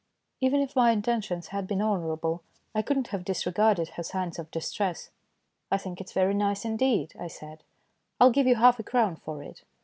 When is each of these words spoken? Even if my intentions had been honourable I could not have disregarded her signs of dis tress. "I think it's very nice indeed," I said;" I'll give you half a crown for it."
Even 0.39 0.61
if 0.61 0.75
my 0.75 0.89
intentions 0.89 1.49
had 1.49 1.67
been 1.67 1.79
honourable 1.79 2.41
I 2.73 2.81
could 2.81 2.97
not 2.97 3.07
have 3.09 3.23
disregarded 3.23 3.89
her 3.89 4.01
signs 4.03 4.39
of 4.39 4.49
dis 4.49 4.71
tress. 4.71 5.11
"I 5.69 5.77
think 5.77 6.01
it's 6.01 6.11
very 6.11 6.33
nice 6.33 6.65
indeed," 6.65 7.13
I 7.19 7.27
said;" 7.27 7.63
I'll 8.19 8.31
give 8.31 8.47
you 8.47 8.55
half 8.55 8.79
a 8.79 8.83
crown 8.83 9.15
for 9.15 9.43
it." 9.43 9.61